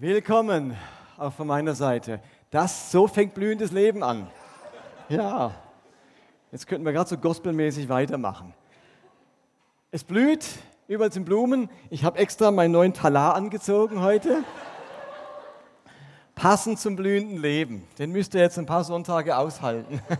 [0.00, 0.76] Willkommen
[1.16, 2.20] auch von meiner Seite.
[2.52, 4.30] Das, so fängt blühendes Leben an.
[5.08, 5.50] Ja,
[6.52, 8.54] jetzt könnten wir gerade so gospelmäßig weitermachen.
[9.90, 10.46] Es blüht,
[10.86, 11.68] überall sind Blumen.
[11.90, 14.44] Ich habe extra meinen neuen Talar angezogen heute.
[16.36, 17.84] Passend zum blühenden Leben.
[17.98, 20.00] Den müsst ihr jetzt ein paar Sonntage aushalten.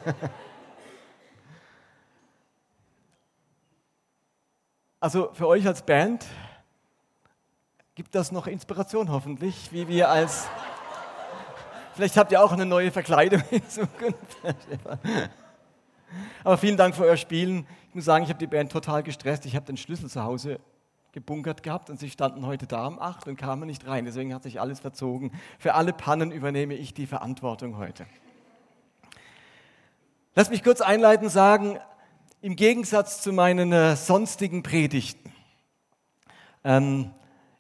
[5.00, 6.26] Also für euch als Band
[7.98, 10.46] gibt das noch Inspiration hoffentlich, wie wir als...
[11.96, 14.36] Vielleicht habt ihr auch eine neue Verkleidung in Zukunft.
[16.44, 17.66] Aber vielen Dank für euer Spielen.
[17.88, 19.46] Ich muss sagen, ich habe die Band total gestresst.
[19.46, 20.60] Ich habe den Schlüssel zu Hause
[21.10, 24.04] gebunkert gehabt und sie standen heute da um 8 und kamen nicht rein.
[24.04, 25.32] Deswegen hat sich alles verzogen.
[25.58, 28.06] Für alle Pannen übernehme ich die Verantwortung heute.
[30.36, 31.80] Lass mich kurz einleitend sagen,
[32.42, 35.32] im Gegensatz zu meinen äh, sonstigen Predigten,
[36.62, 37.10] ähm,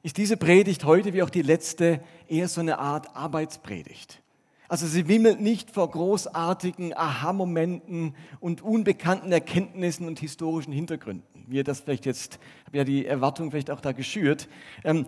[0.08, 4.22] ist diese Predigt heute wie auch die letzte eher so eine Art Arbeitspredigt.
[4.66, 11.44] Also sie wimmelt nicht vor großartigen Aha-Momenten und unbekannten Erkenntnissen und historischen Hintergründen.
[11.46, 14.48] Mir das vielleicht jetzt, habe ja die Erwartung vielleicht auch da geschürt.
[14.82, 15.04] Ähm,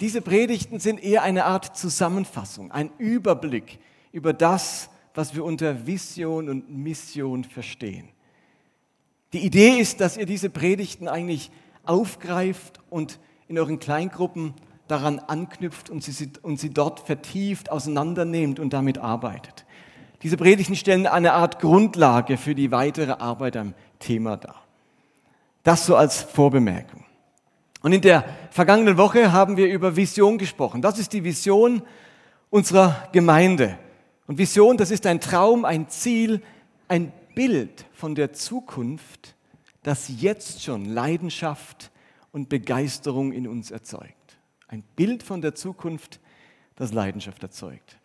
[0.00, 3.80] diese Predigten sind eher eine Art Zusammenfassung, ein Überblick
[4.12, 8.08] über das, was wir unter Vision und Mission verstehen.
[9.34, 11.50] Die Idee ist, dass ihr diese Predigten eigentlich
[11.84, 14.54] aufgreift und in euren Kleingruppen
[14.88, 19.64] daran anknüpft und sie, und sie dort vertieft auseinandernehmt und damit arbeitet.
[20.22, 24.62] Diese Predigten stellen eine Art Grundlage für die weitere Arbeit am Thema dar.
[25.64, 27.04] Das so als Vorbemerkung.
[27.82, 30.82] Und in der vergangenen Woche haben wir über Vision gesprochen.
[30.82, 31.82] Das ist die Vision
[32.50, 33.78] unserer Gemeinde.
[34.26, 36.42] Und Vision, das ist ein Traum, ein Ziel,
[36.86, 39.34] ein Bild von der Zukunft,
[39.82, 41.91] das jetzt schon Leidenschaft
[42.32, 44.38] und Begeisterung in uns erzeugt.
[44.68, 46.18] Ein Bild von der Zukunft,
[46.76, 47.98] das Leidenschaft erzeugt.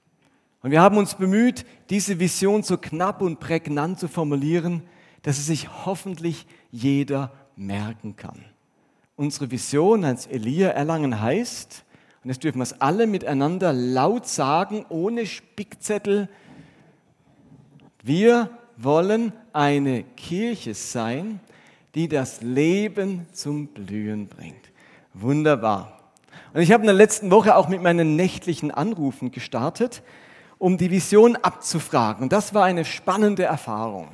[0.62, 4.84] Und wir haben uns bemüht, diese Vision so knapp und prägnant zu formulieren,
[5.22, 8.44] dass es sich hoffentlich jeder merken kann.
[9.16, 11.86] Unsere Vision als Elia Erlangen heißt,
[12.24, 16.28] und jetzt dürfen wir es alle miteinander laut sagen, ohne Spickzettel,
[18.04, 21.40] wir wollen eine Kirche sein,
[21.98, 24.70] die das Leben zum Blühen bringt.
[25.16, 26.00] Wunderbar.
[26.54, 30.04] Und ich habe in der letzten Woche auch mit meinen nächtlichen Anrufen gestartet,
[30.60, 32.22] um die Vision abzufragen.
[32.22, 34.10] Und das war eine spannende Erfahrung.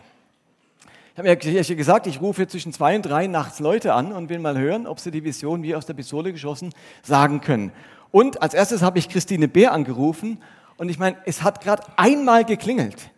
[1.11, 4.39] Ich habe mir gesagt, ich rufe zwischen zwei und drei nachts Leute an und will
[4.39, 7.73] mal hören, ob sie die Vision wie aus der Pistole geschossen sagen können.
[8.11, 10.41] Und als erstes habe ich Christine Bär angerufen
[10.77, 13.09] und ich meine, es hat gerade einmal geklingelt.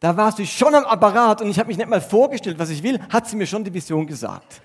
[0.00, 2.82] Da war sie schon am Apparat und ich habe mich nicht mal vorgestellt, was ich
[2.82, 4.60] will, hat sie mir schon die Vision gesagt.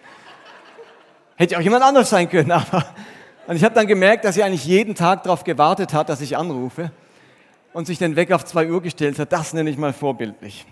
[1.35, 2.85] Hätte auch jemand anders sein können, aber.
[3.47, 6.37] Und ich habe dann gemerkt, dass sie eigentlich jeden Tag darauf gewartet hat, dass ich
[6.37, 6.91] anrufe
[7.73, 9.31] und sich den Wecker auf zwei Uhr gestellt hat.
[9.31, 10.65] Das nenne ich mal vorbildlich.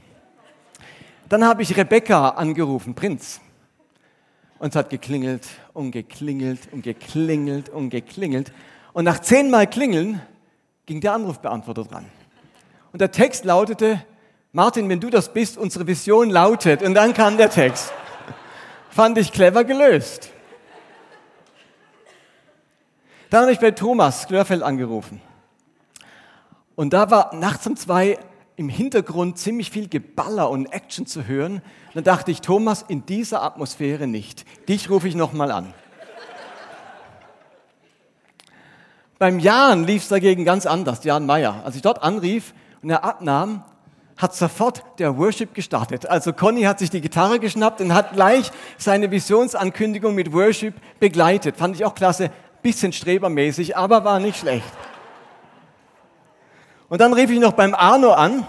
[1.29, 3.41] Dann habe ich Rebecca angerufen, Prinz.
[4.59, 8.51] Und es hat geklingelt und geklingelt und geklingelt und geklingelt.
[8.93, 10.21] Und nach zehnmal Klingeln
[10.85, 12.05] ging der Anrufbeantworter dran.
[12.91, 14.03] Und der Text lautete,
[14.57, 16.81] Martin, wenn du das bist, unsere Vision lautet.
[16.81, 17.93] Und dann kam der Text.
[18.89, 20.31] Fand ich clever gelöst.
[23.29, 25.21] Dann habe ich bei Thomas Klörfeld angerufen.
[26.75, 28.17] Und da war nachts um zwei
[28.55, 31.57] im Hintergrund ziemlich viel Geballer und Action zu hören.
[31.89, 34.43] Und dann dachte ich, Thomas, in dieser Atmosphäre nicht.
[34.67, 35.71] Dich rufe ich nochmal an.
[39.19, 41.61] Beim Jan lief es dagegen ganz anders, Jan Meyer.
[41.63, 43.63] Als ich dort anrief und er abnahm,
[44.17, 46.07] hat sofort der Worship gestartet.
[46.07, 51.55] Also Conny hat sich die Gitarre geschnappt und hat gleich seine Visionsankündigung mit Worship begleitet.
[51.57, 52.31] Fand ich auch klasse,
[52.63, 54.65] bisschen strebermäßig, aber war nicht schlecht.
[56.89, 58.47] Und dann rief ich noch beim Arno an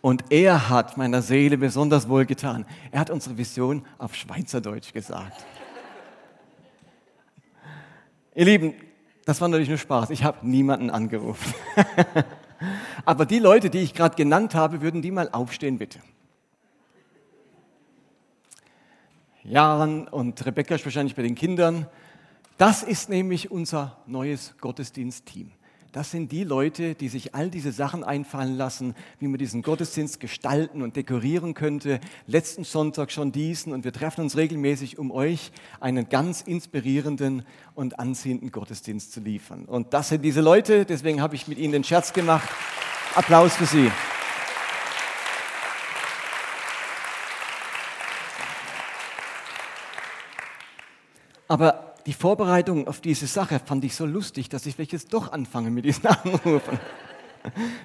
[0.00, 2.64] und er hat meiner Seele besonders wohl getan.
[2.90, 5.44] Er hat unsere Vision auf Schweizerdeutsch gesagt.
[8.34, 8.74] Ihr Lieben,
[9.24, 10.10] das war natürlich nur Spaß.
[10.10, 11.54] Ich habe niemanden angerufen.
[13.04, 16.00] Aber die Leute, die ich gerade genannt habe, würden die mal aufstehen, bitte.
[19.42, 21.86] Jan und Rebecca ist wahrscheinlich bei den Kindern.
[22.58, 25.52] Das ist nämlich unser neues Gottesdienstteam.
[25.92, 30.20] Das sind die Leute, die sich all diese Sachen einfallen lassen, wie man diesen Gottesdienst
[30.20, 32.00] gestalten und dekorieren könnte.
[32.26, 37.44] Letzten Sonntag schon diesen und wir treffen uns regelmäßig, um euch einen ganz inspirierenden
[37.74, 39.64] und anziehenden Gottesdienst zu liefern.
[39.64, 42.48] Und das sind diese Leute, deswegen habe ich mit ihnen den Scherz gemacht.
[43.14, 43.90] Applaus für sie.
[51.48, 55.70] Aber die Vorbereitung auf diese Sache fand ich so lustig, dass ich jetzt doch anfange
[55.70, 56.78] mit diesen Anrufen.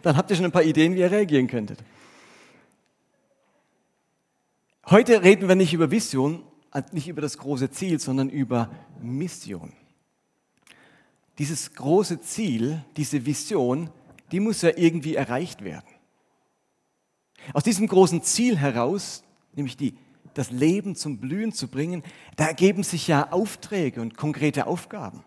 [0.03, 1.79] Dann habt ihr schon ein paar Ideen, wie ihr reagieren könntet.
[4.85, 6.43] Heute reden wir nicht über Vision,
[6.91, 8.69] nicht über das große Ziel, sondern über
[9.01, 9.73] Mission.
[11.37, 13.89] Dieses große Ziel, diese Vision,
[14.31, 15.87] die muss ja irgendwie erreicht werden.
[17.53, 19.23] Aus diesem großen Ziel heraus,
[19.53, 19.95] nämlich die,
[20.33, 22.03] das Leben zum Blühen zu bringen,
[22.35, 25.23] da ergeben sich ja Aufträge und konkrete Aufgaben.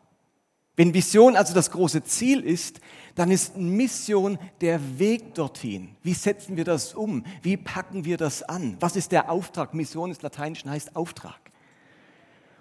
[0.76, 2.80] Wenn Vision also das große Ziel ist,
[3.14, 5.96] dann ist Mission der Weg dorthin.
[6.02, 7.24] Wie setzen wir das um?
[7.42, 8.76] Wie packen wir das an?
[8.80, 9.72] Was ist der Auftrag?
[9.72, 11.38] Mission ist lateinisch und heißt Auftrag.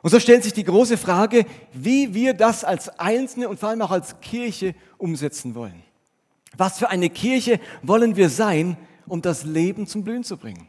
[0.04, 3.82] Und so stellt sich die große Frage, wie wir das als Einzelne und vor allem
[3.82, 5.82] auch als Kirche umsetzen wollen.
[6.56, 10.68] Was für eine Kirche wollen wir sein, um das Leben zum Blühen zu bringen?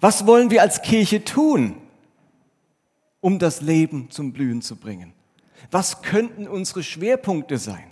[0.00, 1.76] Was wollen wir als Kirche tun,
[3.20, 5.12] um das Leben zum Blühen zu bringen?
[5.70, 7.84] Was könnten unsere Schwerpunkte sein?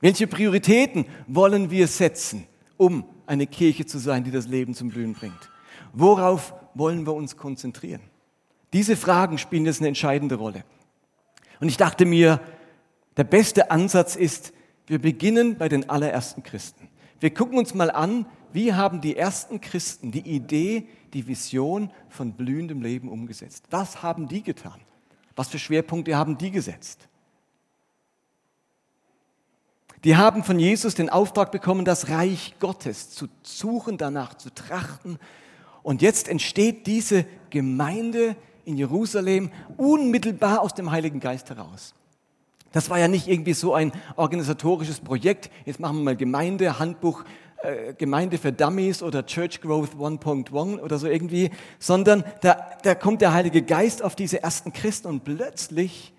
[0.00, 2.46] Welche Prioritäten wollen wir setzen,
[2.76, 5.50] um eine Kirche zu sein, die das Leben zum Blühen bringt?
[5.92, 8.02] Worauf wollen wir uns konzentrieren?
[8.72, 10.64] Diese Fragen spielen jetzt eine entscheidende Rolle.
[11.60, 12.40] Und ich dachte mir,
[13.16, 14.52] der beste Ansatz ist,
[14.86, 16.88] wir beginnen bei den allerersten Christen.
[17.20, 22.32] Wir gucken uns mal an, wie haben die ersten Christen die Idee, die Vision von
[22.32, 23.64] blühendem Leben umgesetzt?
[23.70, 24.80] Was haben die getan?
[25.36, 27.08] Was für Schwerpunkte haben die gesetzt?
[30.04, 35.18] Die haben von Jesus den Auftrag bekommen, das Reich Gottes zu suchen, danach zu trachten.
[35.82, 41.94] Und jetzt entsteht diese Gemeinde in Jerusalem unmittelbar aus dem Heiligen Geist heraus.
[42.72, 45.50] Das war ja nicht irgendwie so ein organisatorisches Projekt.
[45.64, 47.24] Jetzt machen wir mal Gemeinde, Handbuch,
[47.62, 53.20] äh, Gemeinde für Dummies oder Church Growth 1.1 oder so irgendwie, sondern da, da kommt
[53.20, 56.12] der Heilige Geist auf diese ersten Christen und plötzlich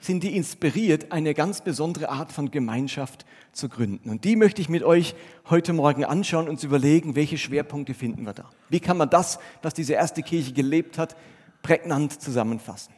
[0.00, 4.10] sind die inspiriert, eine ganz besondere Art von Gemeinschaft zu gründen.
[4.10, 5.14] Und die möchte ich mit euch
[5.48, 8.50] heute Morgen anschauen und überlegen, welche Schwerpunkte finden wir da.
[8.68, 11.16] Wie kann man das, was diese erste Kirche gelebt hat,
[11.62, 12.94] prägnant zusammenfassen?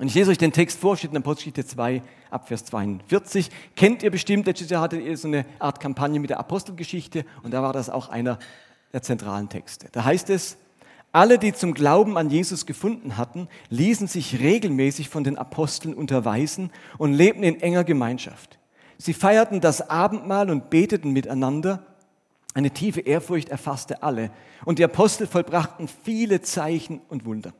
[0.00, 3.48] Und ich lese euch den Text vor, steht in Apostelgeschichte 2, Abvers 42.
[3.76, 7.54] Kennt ihr bestimmt, letztes Jahr hattet ihr so eine Art Kampagne mit der Apostelgeschichte und
[7.54, 8.40] da war das auch einer
[8.92, 9.86] der zentralen Texte.
[9.92, 10.56] Da heißt es,
[11.12, 16.72] alle, die zum Glauben an Jesus gefunden hatten, ließen sich regelmäßig von den Aposteln unterweisen
[16.98, 18.58] und lebten in enger Gemeinschaft.
[18.98, 21.86] Sie feierten das Abendmahl und beteten miteinander.
[22.52, 24.32] Eine tiefe Ehrfurcht erfasste alle
[24.64, 27.54] und die Apostel vollbrachten viele Zeichen und Wunder.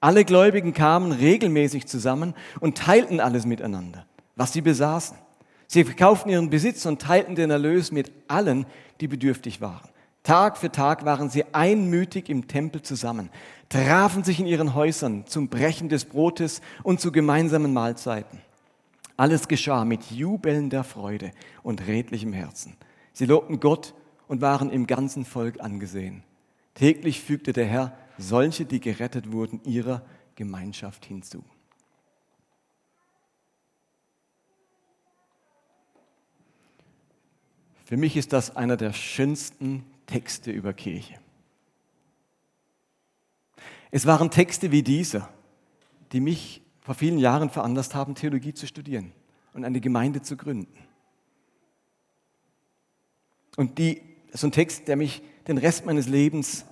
[0.00, 5.16] Alle Gläubigen kamen regelmäßig zusammen und teilten alles miteinander, was sie besaßen.
[5.66, 8.66] Sie verkauften ihren Besitz und teilten den Erlös mit allen,
[9.00, 9.88] die bedürftig waren.
[10.22, 13.30] Tag für Tag waren sie einmütig im Tempel zusammen,
[13.68, 18.40] trafen sich in ihren Häusern zum Brechen des Brotes und zu gemeinsamen Mahlzeiten.
[19.16, 21.30] Alles geschah mit jubelnder Freude
[21.62, 22.76] und redlichem Herzen.
[23.12, 23.94] Sie lobten Gott
[24.28, 26.22] und waren im ganzen Volk angesehen.
[26.74, 31.44] Täglich fügte der Herr solche, die gerettet wurden, ihrer Gemeinschaft hinzu.
[37.84, 41.18] Für mich ist das einer der schönsten Texte über Kirche.
[43.90, 45.28] Es waren Texte wie dieser,
[46.12, 49.12] die mich vor vielen Jahren veranlasst haben, Theologie zu studieren
[49.52, 50.78] und eine Gemeinde zu gründen.
[53.56, 56.64] Und die, so ein Text, der mich den Rest meines Lebens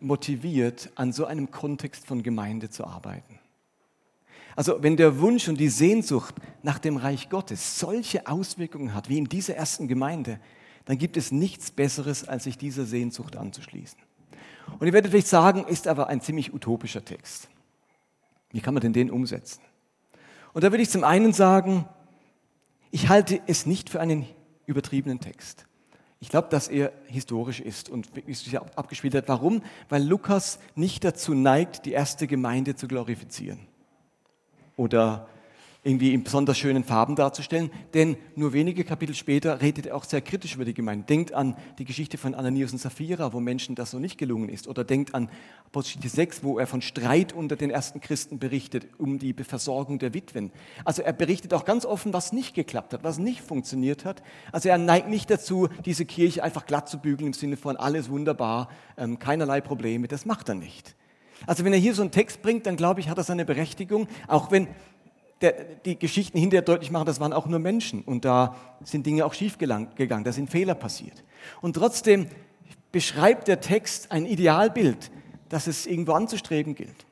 [0.00, 3.38] motiviert, an so einem Kontext von Gemeinde zu arbeiten.
[4.54, 9.18] Also wenn der Wunsch und die Sehnsucht nach dem Reich Gottes solche Auswirkungen hat wie
[9.18, 10.40] in dieser ersten Gemeinde,
[10.86, 13.98] dann gibt es nichts Besseres, als sich dieser Sehnsucht anzuschließen.
[14.78, 17.48] Und ihr werdet vielleicht sagen, ist aber ein ziemlich utopischer Text.
[18.50, 19.60] Wie kann man denn den umsetzen?
[20.54, 21.86] Und da würde ich zum einen sagen,
[22.90, 24.26] ich halte es nicht für einen
[24.64, 25.66] übertriebenen Text.
[26.26, 29.28] Ich glaube, dass er historisch ist und sich abgespielt hat.
[29.28, 29.62] Warum?
[29.88, 33.60] Weil Lukas nicht dazu neigt, die erste Gemeinde zu glorifizieren
[34.76, 35.28] oder
[35.86, 40.20] irgendwie in besonders schönen Farben darzustellen, denn nur wenige Kapitel später redet er auch sehr
[40.20, 41.06] kritisch über die Gemeinde.
[41.06, 44.66] Denkt an die Geschichte von Ananias und Sapphira, wo Menschen das so nicht gelungen ist.
[44.66, 45.30] Oder denkt an
[45.66, 50.12] Apostelgeschichte 6, wo er von Streit unter den ersten Christen berichtet, um die Versorgung der
[50.12, 50.50] Witwen.
[50.84, 54.24] Also er berichtet auch ganz offen, was nicht geklappt hat, was nicht funktioniert hat.
[54.50, 58.10] Also er neigt nicht dazu, diese Kirche einfach glatt zu bügeln im Sinne von alles
[58.10, 60.08] wunderbar, ähm, keinerlei Probleme.
[60.08, 60.96] Das macht er nicht.
[61.46, 64.08] Also wenn er hier so einen Text bringt, dann glaube ich, hat er seine Berechtigung,
[64.26, 64.66] auch wenn
[65.40, 65.52] der,
[65.84, 69.34] die Geschichten hinterher deutlich machen, das waren auch nur Menschen und da sind Dinge auch
[69.34, 71.24] schief gegangen, da sind Fehler passiert.
[71.60, 72.28] Und trotzdem
[72.92, 75.10] beschreibt der Text ein Idealbild,
[75.48, 77.06] das es irgendwo anzustreben gilt.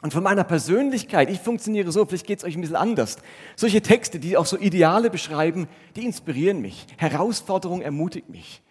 [0.00, 3.16] Und von meiner Persönlichkeit, ich funktioniere so, vielleicht geht es euch ein bisschen anders.
[3.56, 6.86] Solche Texte, die auch so Ideale beschreiben, die inspirieren mich.
[6.96, 8.62] Herausforderung ermutigt mich.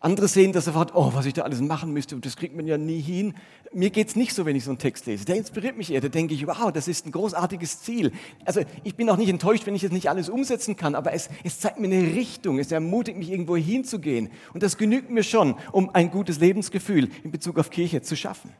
[0.00, 2.68] Andere sehen das sofort, oh, was ich da alles machen müsste und das kriegt man
[2.68, 3.34] ja nie hin.
[3.72, 5.24] Mir geht es nicht so, wenn ich so einen Text lese.
[5.24, 6.00] Der inspiriert mich eher.
[6.00, 8.12] Da denke ich, wow, das ist ein großartiges Ziel.
[8.44, 11.28] Also ich bin auch nicht enttäuscht, wenn ich jetzt nicht alles umsetzen kann, aber es,
[11.42, 12.60] es zeigt mir eine Richtung.
[12.60, 14.30] Es ermutigt mich, irgendwo hinzugehen.
[14.54, 18.52] Und das genügt mir schon, um ein gutes Lebensgefühl in Bezug auf Kirche zu schaffen.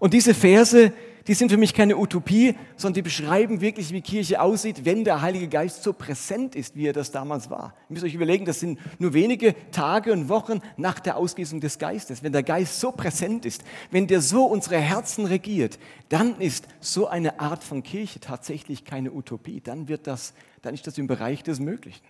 [0.00, 0.92] Und diese Verse,
[1.26, 5.22] die sind für mich keine Utopie, sondern die beschreiben wirklich, wie Kirche aussieht, wenn der
[5.22, 7.74] Heilige Geist so präsent ist, wie er das damals war.
[7.88, 11.78] Ihr müsst euch überlegen, das sind nur wenige Tage und Wochen nach der Ausgießung des
[11.78, 12.22] Geistes.
[12.22, 15.78] Wenn der Geist so präsent ist, wenn der so unsere Herzen regiert,
[16.08, 19.60] dann ist so eine Art von Kirche tatsächlich keine Utopie.
[19.60, 22.04] Dann wird das, dann ist das im Bereich des Möglichen.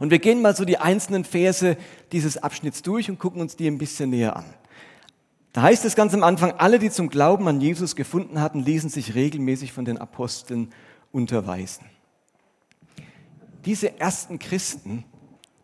[0.00, 1.76] Und wir gehen mal so die einzelnen Verse
[2.12, 4.44] dieses Abschnitts durch und gucken uns die ein bisschen näher an.
[5.58, 8.90] Da heißt es ganz am Anfang, alle, die zum Glauben an Jesus gefunden hatten, ließen
[8.90, 10.72] sich regelmäßig von den Aposteln
[11.10, 11.84] unterweisen.
[13.64, 15.04] Diese ersten Christen,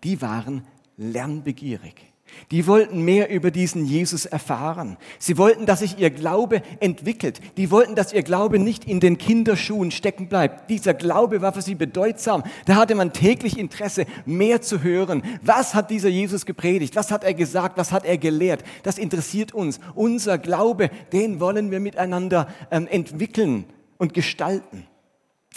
[0.03, 2.13] die waren lernbegierig.
[2.51, 4.97] Die wollten mehr über diesen Jesus erfahren.
[5.19, 7.41] Sie wollten, dass sich ihr Glaube entwickelt.
[7.57, 10.69] Die wollten, dass ihr Glaube nicht in den Kinderschuhen stecken bleibt.
[10.71, 12.43] Dieser Glaube war für sie bedeutsam.
[12.67, 15.23] Da hatte man täglich Interesse, mehr zu hören.
[15.43, 16.97] Was hat dieser Jesus gepredigt?
[16.97, 17.77] Was hat er gesagt?
[17.79, 18.65] Was hat er gelehrt?
[18.83, 19.81] Das interessiert uns.
[19.95, 23.65] Unser Glaube, den wollen wir miteinander ähm, entwickeln
[23.97, 24.87] und gestalten.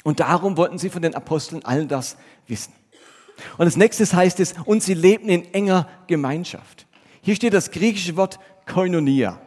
[0.03, 2.71] Und darum wollten sie von den Aposteln all das wissen.
[3.57, 6.87] Und als nächstes heißt es, und sie lebten in enger Gemeinschaft.
[7.21, 9.41] Hier steht das griechische Wort Koinonia.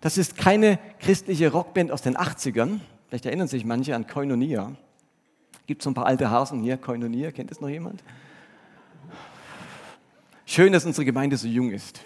[0.00, 2.80] Das ist keine christliche Rockband aus den 80ern.
[3.08, 4.72] Vielleicht erinnern sich manche an Koinonia.
[5.66, 8.02] Gibt so ein paar alte Hasen hier, Koinonia, kennt es noch jemand?
[10.44, 12.00] Schön, dass unsere Gemeinde so jung ist.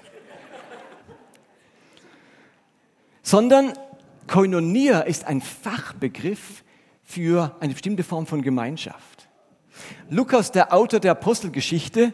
[3.22, 3.72] Sondern
[4.28, 6.62] Koinonia ist ein Fachbegriff
[7.02, 9.17] für eine bestimmte Form von Gemeinschaft.
[10.10, 12.12] Lukas, der Autor der Apostelgeschichte,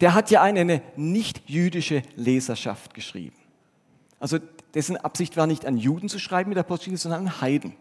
[0.00, 3.36] der hat ja eine nicht-jüdische Leserschaft geschrieben.
[4.20, 4.38] Also
[4.74, 7.74] dessen Absicht war nicht an Juden zu schreiben mit der Apostelgeschichte, sondern an Heiden.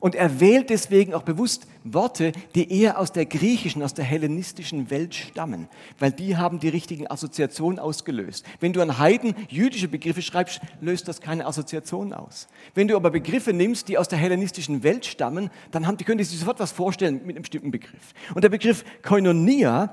[0.00, 4.90] Und er wählt deswegen auch bewusst Worte, die eher aus der griechischen, aus der hellenistischen
[4.90, 8.44] Welt stammen, weil die haben die richtigen Assoziationen ausgelöst.
[8.60, 12.48] Wenn du an Heiden jüdische Begriffe schreibst, löst das keine Assoziationen aus.
[12.74, 16.18] Wenn du aber Begriffe nimmst, die aus der hellenistischen Welt stammen, dann haben, die können
[16.18, 18.14] die sich sofort was vorstellen mit einem bestimmten Begriff.
[18.34, 19.92] Und der Begriff Koinonia,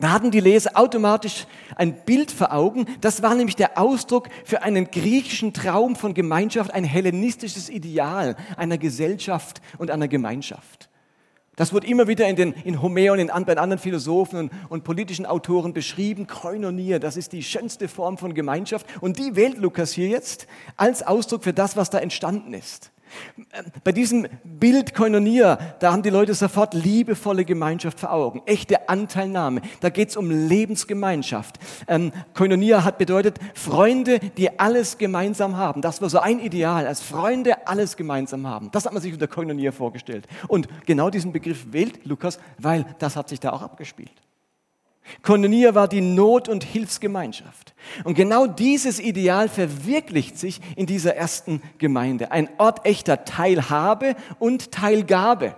[0.00, 2.86] da hatten die Leser automatisch ein Bild vor Augen.
[3.00, 8.78] Das war nämlich der Ausdruck für einen griechischen Traum von Gemeinschaft, ein hellenistisches Ideal einer
[8.78, 10.88] Gesellschaft und einer Gemeinschaft.
[11.56, 14.84] Das wird immer wieder in, den, in Homer und in, bei anderen Philosophen und, und
[14.84, 16.26] politischen Autoren beschrieben.
[16.26, 18.86] Koinonia, das ist die schönste Form von Gemeinschaft.
[19.00, 22.92] Und die wählt Lukas hier jetzt als Ausdruck für das, was da entstanden ist.
[23.84, 29.62] Bei diesem Bild Koinonia, da haben die Leute sofort liebevolle Gemeinschaft vor Augen, echte Anteilnahme.
[29.80, 31.58] Da geht es um Lebensgemeinschaft.
[31.88, 35.82] Ähm, Koinonia hat bedeutet Freunde, die alles gemeinsam haben.
[35.82, 38.70] Das war so ein Ideal, als Freunde alles gemeinsam haben.
[38.72, 40.26] Das hat man sich unter Koinonia vorgestellt.
[40.48, 44.12] Und genau diesen Begriff wählt Lukas, weil das hat sich da auch abgespielt.
[45.22, 47.74] Koinonia war die Not- und Hilfsgemeinschaft.
[48.04, 52.32] Und genau dieses Ideal verwirklicht sich in dieser ersten Gemeinde.
[52.32, 55.54] Ein Ort echter Teilhabe und Teilgabe.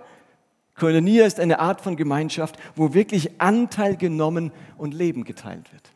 [0.75, 5.91] Koinonia ist eine Art von Gemeinschaft, wo wirklich Anteil genommen und Leben geteilt wird.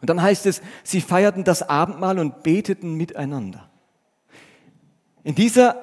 [0.00, 3.68] Und dann heißt es, sie feierten das Abendmahl und beteten miteinander.
[5.24, 5.76] In dieser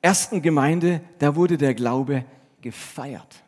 [0.00, 2.24] ersten Gemeinde, da wurde der Glaube
[2.62, 3.42] gefeiert.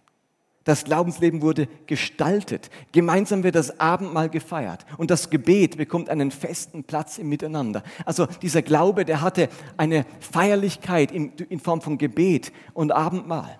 [0.68, 2.68] Das Glaubensleben wurde gestaltet.
[2.92, 4.84] Gemeinsam wird das Abendmahl gefeiert.
[4.98, 7.82] Und das Gebet bekommt einen festen Platz im Miteinander.
[8.04, 9.48] Also dieser Glaube, der hatte
[9.78, 13.58] eine Feierlichkeit in, in Form von Gebet und Abendmahl.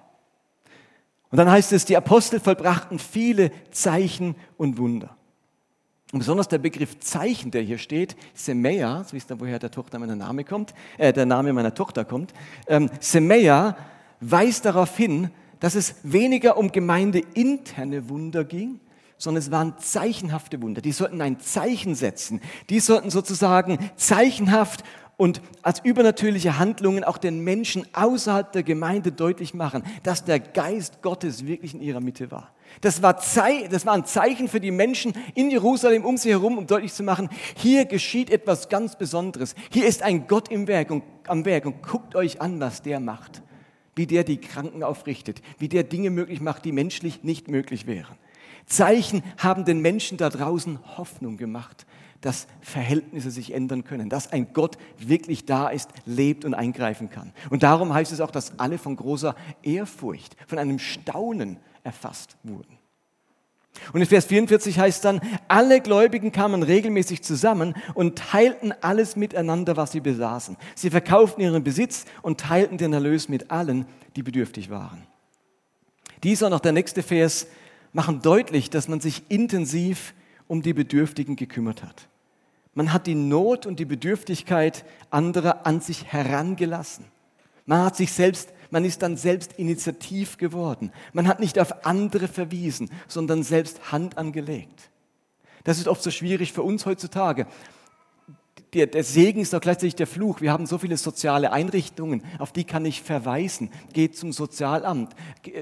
[1.31, 5.17] Und dann heißt es, die Apostel vollbrachten viele Zeichen und Wunder.
[6.13, 9.99] Und besonders der Begriff Zeichen, der hier steht, Semeia, so wisst ihr, woher der Tochter
[9.99, 12.35] meiner Name kommt, äh, der Name meiner Tochter kommt,
[12.67, 13.79] ähm, Semeia
[14.21, 18.81] weist darauf hin, dass es weniger um gemeindeinterne Wunder ging,
[19.19, 20.81] sondern es waren zeichenhafte Wunder.
[20.81, 22.41] Die sollten ein Zeichen setzen.
[22.71, 24.85] Die sollten sozusagen zeichenhaft
[25.17, 31.03] und als übernatürliche Handlungen auch den Menschen außerhalb der Gemeinde deutlich machen, dass der Geist
[31.03, 32.53] Gottes wirklich in ihrer Mitte war.
[32.83, 36.69] Das war, das war ein Zeichen für die Menschen in Jerusalem um sie herum, um
[36.69, 39.57] deutlich zu machen, hier geschieht etwas ganz Besonderes.
[39.73, 43.01] Hier ist ein Gott im Werk und, am Werk und guckt euch an, was der
[43.01, 43.43] macht
[43.99, 48.17] wie der die Kranken aufrichtet, wie der Dinge möglich macht, die menschlich nicht möglich wären.
[48.65, 51.87] Zeichen haben den Menschen da draußen Hoffnung gemacht,
[52.21, 57.33] dass Verhältnisse sich ändern können, dass ein Gott wirklich da ist, lebt und eingreifen kann.
[57.51, 62.78] Und darum heißt es auch, dass alle von großer Ehrfurcht, von einem Staunen erfasst wurden.
[63.93, 69.77] Und in Vers 44 heißt dann, alle Gläubigen kamen regelmäßig zusammen und teilten alles miteinander,
[69.77, 70.57] was sie besaßen.
[70.75, 75.07] Sie verkauften ihren Besitz und teilten den Erlös mit allen, die bedürftig waren.
[76.23, 77.47] Dieser und auch der nächste Vers
[77.93, 80.15] machen deutlich, dass man sich intensiv
[80.47, 82.09] um die Bedürftigen gekümmert hat.
[82.75, 87.07] Man hat die Not und die Bedürftigkeit anderer an sich herangelassen.
[87.67, 90.93] Man hat sich selbst, man ist dann selbst initiativ geworden.
[91.13, 94.91] Man hat nicht auf andere verwiesen, sondern selbst Hand angelegt.
[95.65, 97.47] Das ist oft so schwierig für uns heutzutage
[98.75, 100.41] der, der Segen ist doch gleichzeitig der Fluch.
[100.41, 103.71] Wir haben so viele soziale Einrichtungen, auf die kann ich verweisen.
[103.93, 105.15] Geht zum Sozialamt,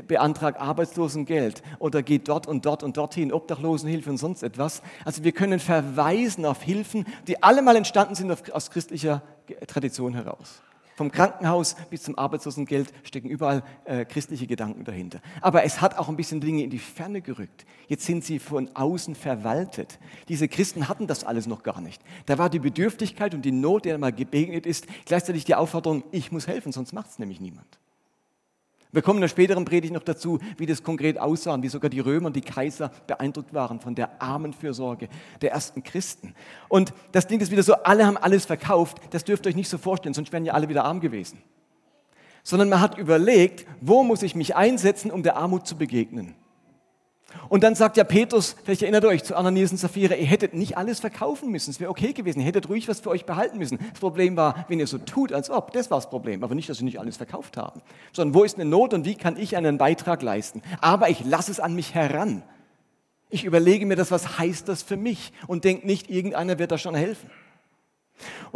[0.07, 4.83] beantragt Arbeitslosengeld oder geht dort und dort und dorthin, Obdachlosenhilfe und sonst etwas.
[5.05, 9.23] Also wir können verweisen auf Hilfen, die alle mal entstanden sind aus christlicher
[9.67, 10.63] Tradition heraus.
[10.97, 15.21] Vom Krankenhaus bis zum Arbeitslosengeld stecken überall äh, christliche Gedanken dahinter.
[15.43, 17.67] Aber es hat auch ein bisschen Dinge in die Ferne gerückt.
[17.87, 19.99] Jetzt sind sie von außen verwaltet.
[20.31, 22.03] Diese Christen hatten das alles noch gar nicht.
[22.25, 26.33] Da war die Bedürftigkeit und die Not, der mal gebegnet ist, gleichzeitig die Aufforderung, ich
[26.33, 27.79] muss helfen, sonst macht es nämlich niemand.
[28.93, 31.91] Wir kommen in der späteren Predigt noch dazu, wie das konkret aussah und wie sogar
[31.91, 35.09] die Römer und die Kaiser beeindruckt waren von der Armenfürsorge
[35.43, 36.35] der ersten Christen.
[36.69, 39.69] Und das Ding ist wieder so, alle haben alles verkauft, das dürft ihr euch nicht
[39.69, 41.43] so vorstellen, sonst wären ja alle wieder arm gewesen.
[42.43, 46.35] Sondern man hat überlegt, wo muss ich mich einsetzen, um der Armut zu begegnen.
[47.49, 50.77] Und dann sagt ja Petrus, vielleicht erinnert euch zu Ananias und Sapphira, ihr hättet nicht
[50.77, 53.79] alles verkaufen müssen, es wäre okay gewesen, ihr hättet ruhig was für euch behalten müssen.
[53.91, 56.69] Das Problem war, wenn ihr so tut, als ob, das war das Problem, aber nicht,
[56.69, 59.57] dass sie nicht alles verkauft haben, sondern wo ist eine Not und wie kann ich
[59.57, 60.63] einen Beitrag leisten?
[60.81, 62.43] Aber ich lasse es an mich heran.
[63.29, 66.79] Ich überlege mir das, was heißt das für mich und denke nicht, irgendeiner wird da
[66.79, 67.29] schon helfen.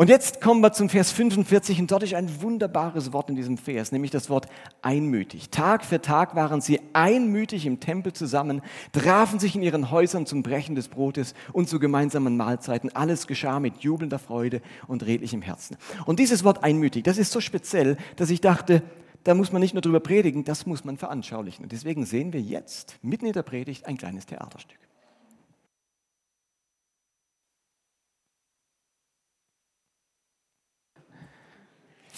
[0.00, 3.58] Und jetzt kommen wir zum Vers 45 und dort ist ein wunderbares Wort in diesem
[3.58, 4.46] Vers, nämlich das Wort
[4.80, 5.50] einmütig.
[5.50, 10.42] Tag für Tag waren sie einmütig im Tempel zusammen, trafen sich in ihren Häusern zum
[10.42, 12.96] Brechen des Brotes und zu gemeinsamen Mahlzeiten.
[12.96, 15.76] Alles geschah mit jubelnder Freude und redlichem Herzen.
[16.06, 18.82] Und dieses Wort einmütig, das ist so speziell, dass ich dachte,
[19.24, 21.64] da muss man nicht nur drüber predigen, das muss man veranschaulichen.
[21.64, 24.78] Und deswegen sehen wir jetzt mitten in der Predigt ein kleines Theaterstück.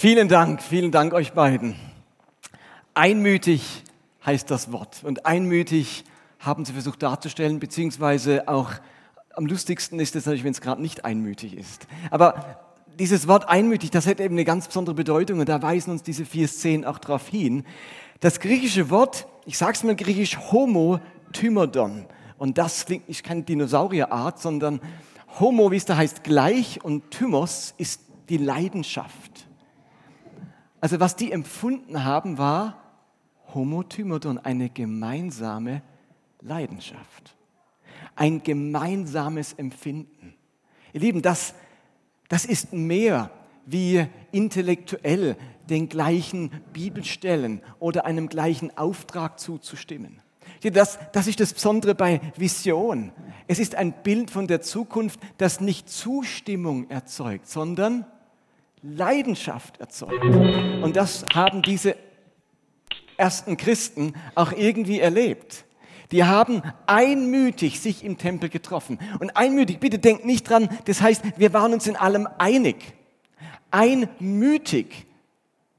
[0.03, 1.77] Vielen Dank, vielen Dank euch beiden.
[2.93, 3.85] Einmütig
[4.27, 6.03] heißt das Wort und einmütig
[6.41, 8.73] haben sie versucht darzustellen, beziehungsweise auch
[9.37, 11.87] am lustigsten ist es natürlich, wenn es gerade nicht einmütig ist.
[12.11, 12.65] Aber
[12.99, 16.25] dieses Wort einmütig, das hat eben eine ganz besondere Bedeutung und da weisen uns diese
[16.25, 17.65] vier Szenen auch darauf hin.
[18.19, 20.99] Das griechische Wort, ich sage es mal griechisch, Homo
[21.33, 22.07] Tymodon.
[22.39, 24.81] Und das klingt nicht keine Dinosaurierart, sondern
[25.39, 29.47] Homo, wie es da heißt, gleich und Thymos ist die Leidenschaft.
[30.83, 32.77] Also was die empfunden haben, war
[33.55, 35.81] Homotymodon, eine gemeinsame
[36.41, 37.37] Leidenschaft,
[38.17, 40.35] ein gemeinsames Empfinden.
[40.93, 41.55] Ihr Lieben, das,
[42.29, 43.31] das ist mehr
[43.65, 45.37] wie intellektuell
[45.71, 50.21] den gleichen Bibelstellen oder einem gleichen Auftrag zuzustimmen.
[50.63, 53.13] Das, das ist das Besondere bei Vision.
[53.47, 58.05] Es ist ein Bild von der Zukunft, das nicht Zustimmung erzeugt, sondern
[58.83, 60.25] Leidenschaft erzeugt.
[60.25, 61.97] Und das haben diese
[63.17, 65.65] ersten Christen auch irgendwie erlebt.
[66.11, 68.99] Die haben einmütig sich im Tempel getroffen.
[69.21, 72.77] Und einmütig, bitte denkt nicht dran, das heißt, wir waren uns in allem einig.
[73.71, 75.07] Einmütig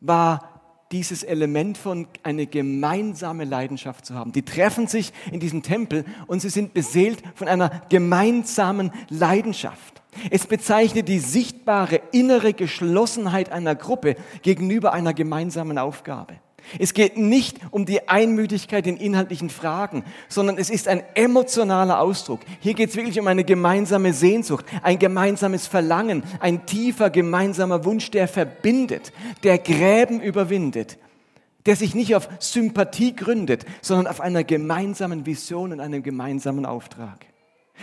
[0.02, 0.50] war
[0.92, 4.32] dieses Element von eine gemeinsame Leidenschaft zu haben.
[4.32, 10.03] Die treffen sich in diesem Tempel und sie sind beseelt von einer gemeinsamen Leidenschaft.
[10.30, 16.36] Es bezeichnet die sichtbare innere Geschlossenheit einer Gruppe gegenüber einer gemeinsamen Aufgabe.
[16.80, 22.42] Es geht nicht um die Einmütigkeit in inhaltlichen Fragen, sondern es ist ein emotionaler Ausdruck.
[22.60, 28.12] Hier geht es wirklich um eine gemeinsame Sehnsucht, ein gemeinsames Verlangen, ein tiefer gemeinsamer Wunsch,
[28.12, 29.12] der verbindet,
[29.44, 30.98] der Gräben überwindet,
[31.66, 37.26] der sich nicht auf Sympathie gründet, sondern auf einer gemeinsamen Vision und einem gemeinsamen Auftrag.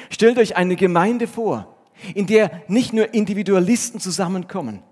[0.09, 1.77] Stellt euch eine Gemeinde vor,
[2.15, 4.83] in der nicht nur Individualisten zusammenkommen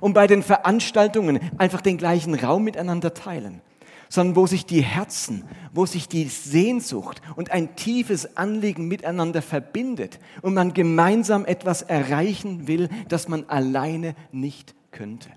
[0.00, 3.60] und bei den Veranstaltungen einfach den gleichen Raum miteinander teilen,
[4.08, 10.18] sondern wo sich die Herzen, wo sich die Sehnsucht und ein tiefes Anliegen miteinander verbindet
[10.42, 15.30] und man gemeinsam etwas erreichen will, das man alleine nicht könnte.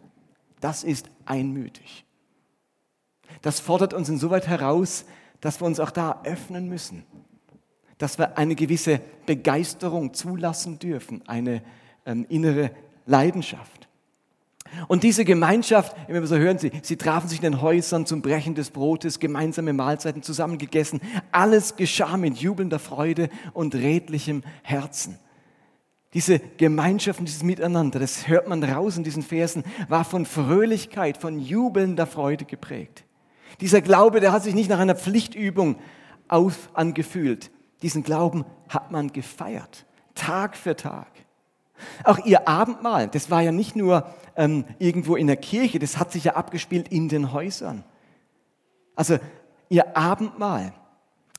[0.60, 2.06] Das ist einmütig.
[3.42, 5.06] Das fordert uns insoweit heraus,
[5.42, 7.04] dass wir uns auch da öffnen müssen
[7.98, 11.62] dass wir eine gewisse Begeisterung zulassen dürfen, eine
[12.06, 12.72] ähm, innere
[13.06, 13.88] Leidenschaft.
[14.88, 18.56] Und diese Gemeinschaft, immer so hören Sie, sie trafen sich in den Häusern zum Brechen
[18.56, 21.00] des Brotes, gemeinsame Mahlzeiten zusammengegessen.
[21.32, 25.20] Alles geschah mit jubelnder Freude und redlichem Herzen.
[26.14, 31.18] Diese Gemeinschaft und dieses Miteinander, das hört man raus in diesen Versen, war von Fröhlichkeit,
[31.18, 33.04] von jubelnder Freude geprägt.
[33.62, 35.78] Dieser Glaube, der hat sich nicht nach einer Pflichtübung
[36.28, 37.52] auf angefühlt.
[37.82, 41.08] Diesen Glauben hat man gefeiert, Tag für Tag.
[42.04, 46.12] Auch ihr Abendmahl, das war ja nicht nur ähm, irgendwo in der Kirche, das hat
[46.12, 47.84] sich ja abgespielt in den Häusern.
[48.96, 49.18] Also
[49.70, 50.74] ihr Abendmahl,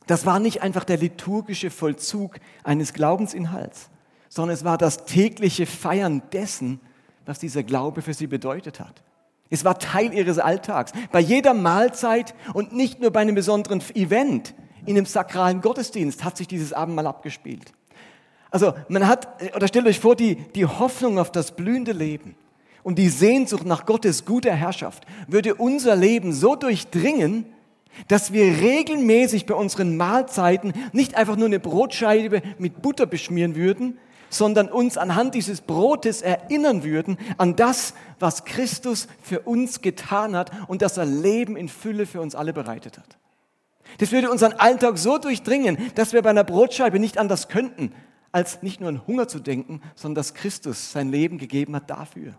[0.07, 3.91] das war nicht einfach der liturgische Vollzug eines Glaubensinhalts,
[4.29, 6.81] sondern es war das tägliche Feiern dessen,
[7.25, 9.03] was dieser Glaube für sie bedeutet hat.
[9.49, 10.93] Es war Teil ihres Alltags.
[11.13, 14.55] Bei jeder Mahlzeit und nicht nur bei einem besonderen Event,
[14.87, 17.73] in einem sakralen Gottesdienst hat sich dieses Abendmahl abgespielt.
[18.51, 22.37] Also man hat, oder stellt euch vor, die, die Hoffnung auf das blühende Leben
[22.83, 27.47] und die Sehnsucht nach Gottes guter Herrschaft würde unser Leben so durchdringen,
[28.09, 33.99] dass wir regelmäßig bei unseren Mahlzeiten nicht einfach nur eine Brotscheibe mit Butter beschmieren würden,
[34.29, 40.51] sondern uns anhand dieses Brotes erinnern würden an das, was Christus für uns getan hat
[40.69, 43.17] und dass er Leben in Fülle für uns alle bereitet hat.
[43.99, 47.93] Das würde unseren Alltag so durchdringen, dass wir bei einer Brotscheibe nicht anders könnten,
[48.33, 52.35] als nicht nur an Hunger zu denken, sondern dass Christus sein Leben gegeben hat dafür.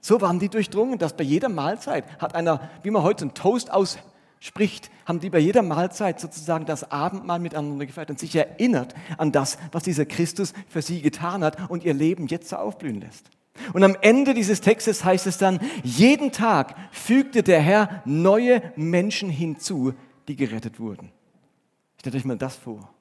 [0.00, 3.72] So waren die durchdrungen, dass bei jeder Mahlzeit hat einer, wie man heute einen Toast
[3.72, 9.32] ausspricht, haben die bei jeder Mahlzeit sozusagen das Abendmahl miteinander gefeiert und sich erinnert an
[9.32, 13.30] das, was dieser Christus für sie getan hat und ihr Leben jetzt so aufblühen lässt.
[13.72, 19.30] Und am Ende dieses Textes heißt es dann, jeden Tag fügte der Herr neue Menschen
[19.30, 19.94] hinzu,
[20.28, 21.10] die gerettet wurden.
[22.00, 22.92] Stellt euch mal das vor.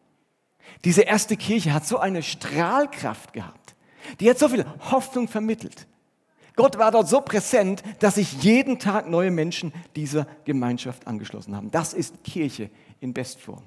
[0.86, 3.76] Diese erste Kirche hat so eine Strahlkraft gehabt.
[4.20, 5.88] Die hat so viel Hoffnung vermittelt.
[6.56, 11.72] Gott war dort so präsent, dass sich jeden Tag neue Menschen dieser Gemeinschaft angeschlossen haben.
[11.72, 13.64] Das ist Kirche in Bestform.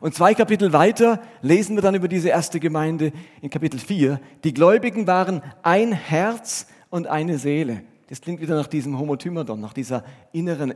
[0.00, 4.20] Und zwei Kapitel weiter lesen wir dann über diese erste Gemeinde in Kapitel 4.
[4.44, 7.82] Die Gläubigen waren ein Herz und eine Seele.
[8.08, 10.74] Das klingt wieder nach diesem Homotymadon, nach dieser inneren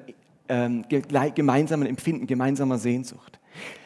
[0.48, 3.38] ähm, gemeinsamen Empfinden, gemeinsamer Sehnsucht.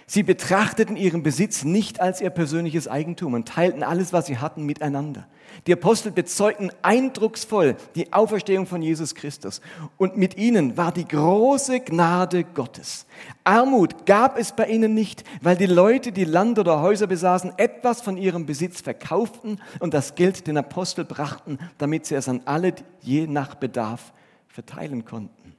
[0.07, 4.65] Sie betrachteten ihren Besitz nicht als ihr persönliches Eigentum und teilten alles, was sie hatten,
[4.65, 5.27] miteinander.
[5.67, 9.61] Die Apostel bezeugten eindrucksvoll die Auferstehung von Jesus Christus.
[9.97, 13.07] Und mit ihnen war die große Gnade Gottes.
[13.45, 18.01] Armut gab es bei ihnen nicht, weil die Leute, die Land oder Häuser besaßen, etwas
[18.01, 22.75] von ihrem Besitz verkauften und das Geld den Apostel brachten, damit sie es an alle
[23.01, 24.13] je nach Bedarf
[24.49, 25.55] verteilen konnten.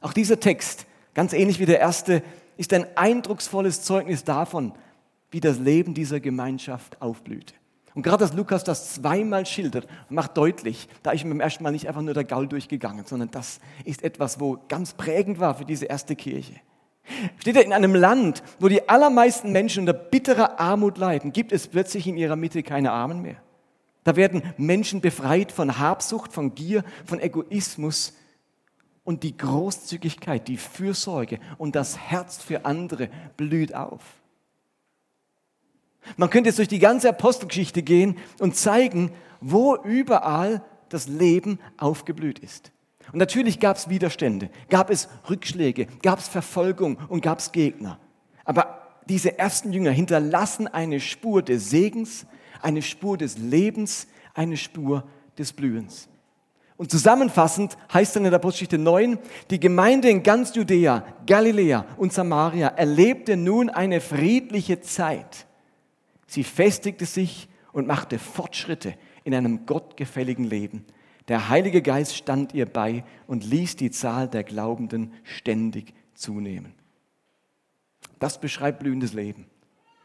[0.00, 2.22] Auch dieser Text, ganz ähnlich wie der erste,
[2.56, 4.72] ist ein eindrucksvolles Zeugnis davon,
[5.30, 7.54] wie das Leben dieser Gemeinschaft aufblühte.
[7.94, 11.86] Und gerade, dass Lukas das zweimal schildert, macht deutlich, da ist beim ersten Mal nicht
[11.86, 15.86] einfach nur der Gaul durchgegangen, sondern das ist etwas, wo ganz prägend war für diese
[15.86, 16.54] erste Kirche.
[17.38, 21.68] Steht er in einem Land, wo die allermeisten Menschen unter bitterer Armut leiden, gibt es
[21.68, 23.36] plötzlich in ihrer Mitte keine Armen mehr.
[24.02, 28.14] Da werden Menschen befreit von Habsucht, von Gier, von Egoismus
[29.04, 34.02] und die Großzügigkeit, die Fürsorge und das Herz für andere blüht auf.
[36.16, 42.38] Man könnte jetzt durch die ganze Apostelgeschichte gehen und zeigen, wo überall das Leben aufgeblüht
[42.38, 42.72] ist.
[43.12, 47.98] Und natürlich gab es Widerstände, gab es Rückschläge, gab es Verfolgung und gab es Gegner.
[48.44, 52.26] Aber diese ersten Jünger hinterlassen eine Spur des Segens,
[52.62, 55.04] eine Spur des Lebens, eine Spur
[55.38, 56.08] des Blühens.
[56.76, 59.18] Und zusammenfassend heißt dann in der Apostelgeschichte 9,
[59.50, 65.46] die Gemeinde in ganz Judäa, Galiläa und Samaria erlebte nun eine friedliche Zeit.
[66.34, 70.84] Sie festigte sich und machte Fortschritte in einem gottgefälligen Leben.
[71.28, 76.74] Der Heilige Geist stand ihr bei und ließ die Zahl der Glaubenden ständig zunehmen.
[78.18, 79.46] Das beschreibt blühendes Leben.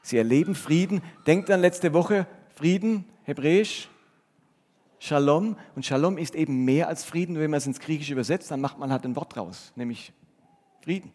[0.04, 1.02] Sie erleben Frieden.
[1.26, 3.90] Denkt an letzte Woche, Frieden, hebräisch,
[5.00, 5.58] Shalom.
[5.76, 7.40] Und Shalom ist eben mehr als Frieden.
[7.40, 10.14] Wenn man es ins Griechische übersetzt, dann macht man halt ein Wort draus, nämlich
[10.84, 11.12] Frieden.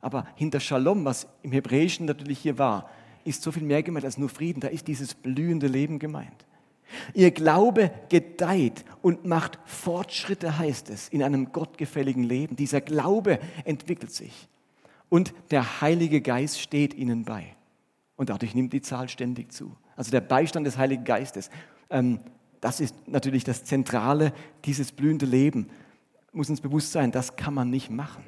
[0.00, 2.90] Aber hinter Shalom, was im Hebräischen natürlich hier war,
[3.28, 4.60] ist so viel mehr gemeint als nur Frieden.
[4.60, 6.46] Da ist dieses blühende Leben gemeint.
[7.14, 12.56] Ihr Glaube gedeiht und macht Fortschritte, heißt es, in einem gottgefälligen Leben.
[12.56, 14.48] Dieser Glaube entwickelt sich.
[15.08, 17.54] Und der Heilige Geist steht ihnen bei.
[18.16, 19.76] Und dadurch nimmt die Zahl ständig zu.
[19.96, 21.50] Also der Beistand des Heiligen Geistes.
[21.90, 22.20] Ähm,
[22.60, 24.32] das ist natürlich das Zentrale,
[24.64, 25.68] dieses blühende Leben.
[26.32, 28.24] Muss uns bewusst sein, das kann man nicht machen.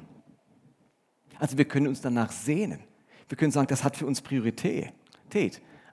[1.39, 2.79] Also wir können uns danach sehnen.
[3.29, 4.91] Wir können sagen, das hat für uns Priorität.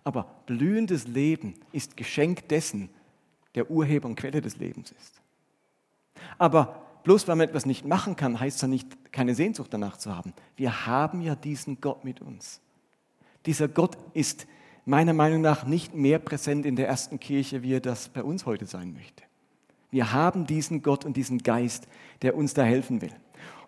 [0.05, 2.91] Aber blühendes Leben ist Geschenk dessen,
[3.55, 5.21] der Urheber und Quelle des Lebens ist.
[6.39, 10.15] Aber bloß weil man etwas nicht machen kann, heißt das nicht, keine Sehnsucht danach zu
[10.15, 10.35] haben.
[10.57, 12.61] Wir haben ja diesen Gott mit uns.
[13.47, 14.47] Dieser Gott ist
[14.85, 18.47] meiner Meinung nach nicht mehr präsent in der ersten Kirche, wie er das bei uns
[18.47, 19.23] heute sein möchte.
[19.91, 21.89] Wir haben diesen Gott und diesen Geist,
[22.23, 23.13] der uns da helfen will.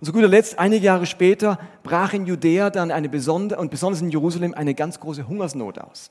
[0.00, 4.00] Und zu guter Letzt, einige Jahre später, brach in Judäa dann eine besondere, und besonders
[4.00, 6.10] in Jerusalem, eine ganz große Hungersnot aus.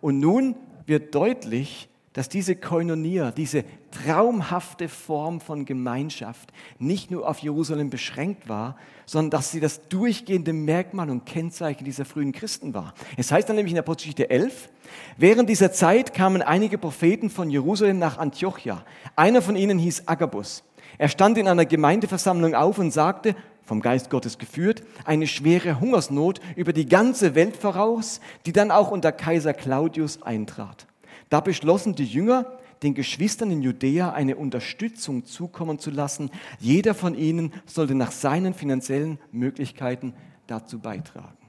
[0.00, 0.54] Und nun
[0.86, 8.48] wird deutlich, dass diese Koinonia, diese traumhafte Form von Gemeinschaft nicht nur auf Jerusalem beschränkt
[8.48, 12.94] war, sondern dass sie das durchgehende Merkmal und Kennzeichen dieser frühen Christen war.
[13.16, 14.70] Es heißt dann nämlich in der Apostelgeschichte 11,
[15.18, 18.84] während dieser Zeit kamen einige Propheten von Jerusalem nach Antiochia.
[19.14, 20.64] Einer von ihnen hieß Agabus.
[21.00, 26.42] Er stand in einer Gemeindeversammlung auf und sagte, vom Geist Gottes geführt, eine schwere Hungersnot
[26.56, 30.86] über die ganze Welt voraus, die dann auch unter Kaiser Claudius eintrat.
[31.30, 36.30] Da beschlossen die Jünger, den Geschwistern in Judäa eine Unterstützung zukommen zu lassen.
[36.58, 40.12] Jeder von ihnen sollte nach seinen finanziellen Möglichkeiten
[40.48, 41.39] dazu beitragen.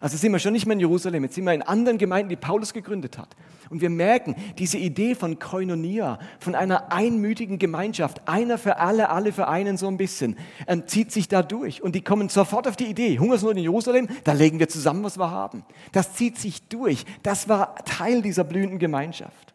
[0.00, 2.36] Also sind wir schon nicht mehr in Jerusalem, jetzt sind wir in anderen Gemeinden, die
[2.36, 3.28] Paulus gegründet hat.
[3.70, 9.32] Und wir merken, diese Idee von Koinonia, von einer einmütigen Gemeinschaft, einer für alle, alle
[9.32, 11.82] für einen so ein bisschen, ähm, zieht sich da durch.
[11.82, 15.16] Und die kommen sofort auf die Idee, Hungersnot in Jerusalem, da legen wir zusammen, was
[15.16, 15.64] wir haben.
[15.92, 17.06] Das zieht sich durch.
[17.22, 19.53] Das war Teil dieser blühenden Gemeinschaft.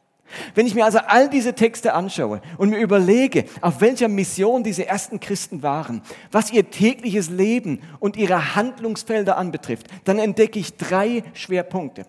[0.56, 4.86] Wenn ich mir also all diese Texte anschaue und mir überlege, auf welcher Mission diese
[4.86, 11.24] ersten Christen waren, was ihr tägliches Leben und ihre Handlungsfelder anbetrifft, dann entdecke ich drei
[11.34, 12.06] Schwerpunkte.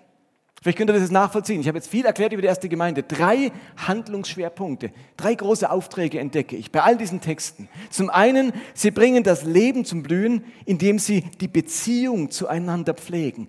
[0.63, 1.63] Vielleicht könnt ihr das jetzt nachvollziehen.
[1.63, 3.03] Ich habe jetzt viel erklärt über die erste Gemeinde.
[3.03, 7.69] Drei Handlungsschwerpunkte, drei große Aufträge entdecke ich bei all diesen Texten.
[7.89, 13.49] Zum einen, sie bringen das Leben zum Blühen, indem sie die Beziehung zueinander pflegen,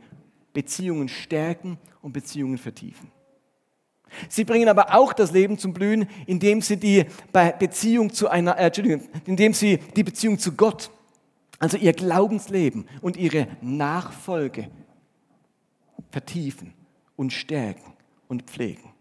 [0.54, 3.12] Beziehungen stärken und Beziehungen vertiefen.
[4.30, 7.06] Sie bringen aber auch das Leben zum Blühen, indem sie die
[7.60, 10.91] Beziehung zu einer, äh, Entschuldigung, indem sie die Beziehung zu Gott,
[11.60, 14.69] also ihr Glaubensleben und ihre Nachfolge
[16.10, 16.74] vertiefen
[17.15, 17.93] und stärken
[18.28, 18.91] und pflegen.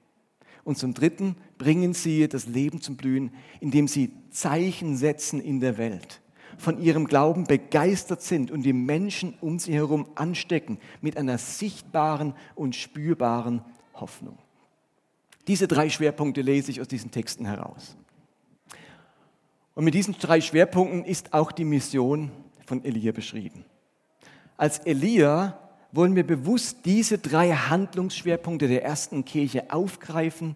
[0.63, 5.79] Und zum Dritten bringen sie das Leben zum Blühen, indem sie Zeichen setzen in der
[5.79, 6.21] Welt,
[6.59, 12.35] von ihrem Glauben begeistert sind und die Menschen um sie herum anstecken mit einer sichtbaren
[12.55, 13.63] und spürbaren
[13.95, 14.39] Hoffnung.
[15.51, 17.97] Diese drei Schwerpunkte lese ich aus diesen Texten heraus.
[19.75, 22.31] Und mit diesen drei Schwerpunkten ist auch die Mission
[22.67, 23.65] von Elia beschrieben.
[24.57, 25.59] Als Elia
[25.91, 30.55] wollen wir bewusst diese drei Handlungsschwerpunkte der ersten Kirche aufgreifen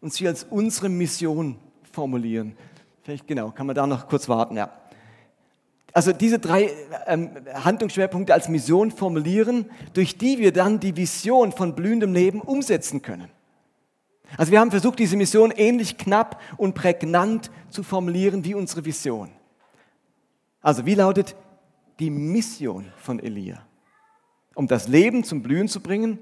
[0.00, 1.56] und sie als unsere Mission
[1.92, 2.56] formulieren.
[3.04, 4.72] Vielleicht genau, kann man da noch kurz warten, ja.
[5.92, 6.72] Also diese drei
[7.06, 13.00] ähm, Handlungsschwerpunkte als Mission formulieren, durch die wir dann die Vision von blühendem Leben umsetzen
[13.00, 13.30] können.
[14.36, 19.30] Also wir haben versucht, diese Mission ähnlich knapp und prägnant zu formulieren wie unsere Vision.
[20.60, 21.36] Also wie lautet
[21.98, 23.64] die Mission von Elia?
[24.54, 26.18] Um das Leben zum Blühen zu bringen,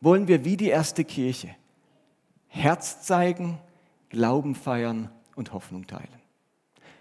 [0.00, 1.54] wollen wir wie die erste Kirche
[2.46, 3.58] Herz zeigen,
[4.08, 6.08] Glauben feiern und Hoffnung teilen.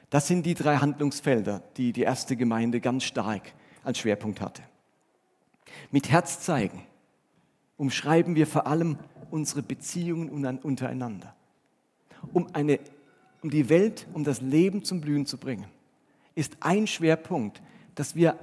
[0.10, 3.53] Das sind die drei Handlungsfelder, die die erste Gemeinde ganz stark
[3.84, 4.62] als Schwerpunkt hatte.
[5.91, 6.84] Mit Herz zeigen
[7.78, 8.98] umschreiben wir vor allem
[9.30, 11.36] unsere Beziehungen untereinander.
[12.34, 12.80] Um, eine,
[13.42, 15.68] um die Welt, um das Leben zum Blühen zu bringen,
[16.36, 17.62] ist ein Schwerpunkt,
[17.96, 18.38] dass wir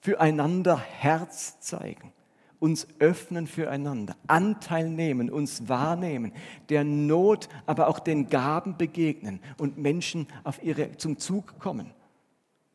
[0.00, 2.12] füreinander Herz zeigen,
[2.58, 6.32] uns öffnen füreinander, Anteil nehmen, uns wahrnehmen,
[6.68, 11.92] der Not, aber auch den Gaben begegnen und Menschen auf ihre, zum Zug kommen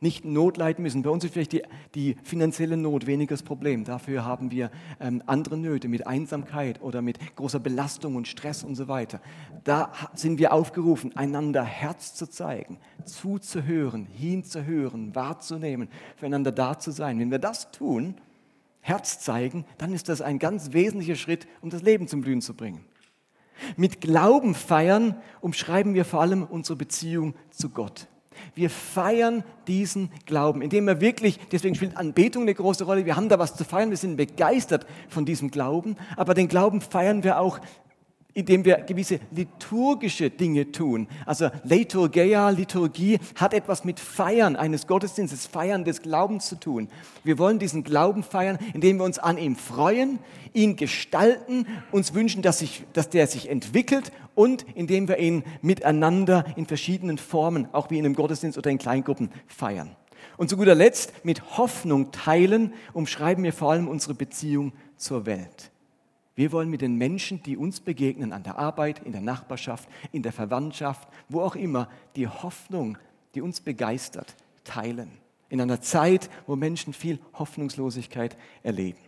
[0.06, 1.02] nicht Not leiden müssen.
[1.02, 1.64] Bei uns ist vielleicht die,
[1.96, 3.84] die finanzielle Not weniger das Problem.
[3.86, 8.76] Dafür haben wir ähm, andere Nöte mit Einsamkeit oder mit großer Belastung und Stress und
[8.76, 9.20] so weiter.
[9.64, 17.20] Da sind wir aufgerufen, einander Herz zu zeigen, zuzuhören, hinzuhören, wahrzunehmen, füreinander da zu sein.
[17.20, 18.14] Wenn wir das tun,
[18.82, 22.54] Herz zeigen, dann ist das ein ganz wesentlicher Schritt, um das Leben zum Blühen zu
[22.54, 22.86] bringen.
[23.76, 28.08] Mit Glauben feiern umschreiben wir vor allem unsere Beziehung zu Gott.
[28.54, 33.30] Wir feiern diesen Glauben, indem wir wirklich, deswegen spielt Anbetung eine große Rolle, wir haben
[33.30, 37.40] da was zu feiern, wir sind begeistert von diesem Glauben, aber den Glauben feiern wir
[37.40, 37.60] auch
[38.36, 41.08] indem wir gewisse liturgische Dinge tun.
[41.26, 46.90] Also Liturgia, Liturgie hat etwas mit Feiern eines Gottesdienstes, Feiern des Glaubens zu tun.
[47.24, 50.20] Wir wollen diesen Glauben feiern, indem wir uns an ihm freuen,
[50.54, 56.44] ihn gestalten, uns wünschen, dass, sich, dass der sich entwickelt und indem wir ihn miteinander
[56.58, 59.96] in verschiedenen Formen, auch wie in einem Gottesdienst oder in Kleingruppen, feiern.
[60.36, 65.72] Und zu guter Letzt, mit Hoffnung teilen, umschreiben wir vor allem unsere Beziehung zur Welt.
[66.36, 70.22] Wir wollen mit den Menschen, die uns begegnen, an der Arbeit, in der Nachbarschaft, in
[70.22, 72.98] der Verwandtschaft, wo auch immer, die Hoffnung,
[73.34, 75.10] die uns begeistert, teilen.
[75.50, 79.00] In einer Zeit, wo Menschen viel Hoffnungslosigkeit erleben.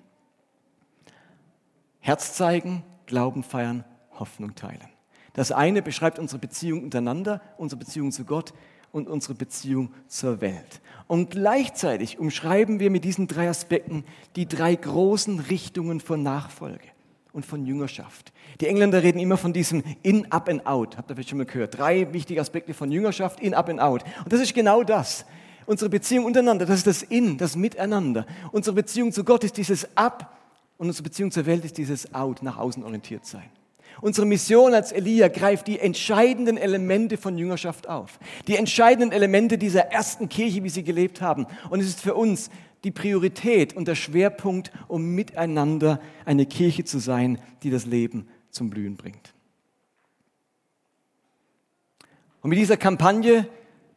[1.99, 3.83] Herz zeigen, Glauben feiern,
[4.19, 4.89] Hoffnung teilen.
[5.33, 8.53] Das eine beschreibt unsere Beziehung untereinander, unsere Beziehung zu Gott
[8.91, 10.81] und unsere Beziehung zur Welt.
[11.07, 16.87] Und gleichzeitig umschreiben wir mit diesen drei Aspekten die drei großen Richtungen von Nachfolge
[17.37, 18.33] und von Jüngerschaft.
[18.61, 20.97] Die Engländer reden immer von diesem In, Up and Out.
[20.97, 21.77] Habt ihr vielleicht schon mal gehört?
[21.77, 24.03] Drei wichtige Aspekte von Jüngerschaft, In, Up and Out.
[24.23, 25.23] Und das ist genau das.
[25.67, 28.25] Unsere Beziehung untereinander, das ist das In, das Miteinander.
[28.51, 30.35] Unsere Beziehung zu Gott ist dieses Up
[30.79, 33.45] und unsere Beziehung zur Welt ist dieses Out, nach außen orientiert sein.
[34.01, 38.19] Unsere Mission als Elia greift die entscheidenden Elemente von Jüngerschaft auf.
[38.47, 41.45] Die entscheidenden Elemente dieser ersten Kirche, wie sie gelebt haben.
[41.69, 42.49] Und es ist für uns
[42.83, 48.69] die Priorität und der Schwerpunkt, um miteinander eine Kirche zu sein, die das Leben zum
[48.69, 49.33] Blühen bringt.
[52.41, 53.47] Und mit dieser Kampagne,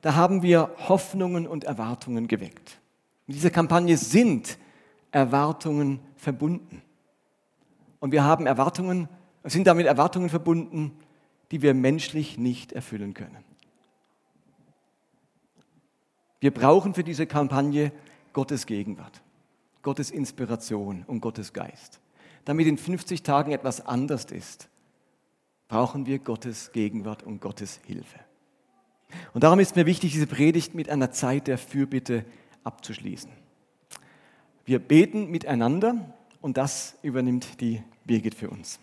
[0.00, 2.80] da haben wir Hoffnungen und Erwartungen geweckt.
[3.26, 4.58] Mit dieser Kampagne sind
[5.12, 6.82] Erwartungen verbunden.
[8.00, 9.08] Und wir haben Erwartungen,
[9.44, 10.92] sind damit Erwartungen verbunden,
[11.50, 13.44] die wir menschlich nicht erfüllen können.
[16.40, 17.92] Wir brauchen für diese Kampagne
[18.32, 19.20] Gottes Gegenwart,
[19.82, 22.00] Gottes Inspiration und Gottes Geist.
[22.44, 24.68] Damit in 50 Tagen etwas anders ist,
[25.68, 28.20] brauchen wir Gottes Gegenwart und Gottes Hilfe.
[29.34, 32.24] Und darum ist mir wichtig, diese Predigt mit einer Zeit der Fürbitte
[32.64, 33.30] abzuschließen.
[34.64, 38.78] Wir beten miteinander und das übernimmt die Birgit für uns.